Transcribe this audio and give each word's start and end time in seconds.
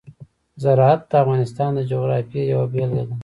زراعت 0.63 1.01
د 1.09 1.13
افغانستان 1.23 1.69
د 1.75 1.79
جغرافیې 1.91 2.41
یوه 2.53 2.65
بېلګه 2.73 3.03
ده. 3.09 3.15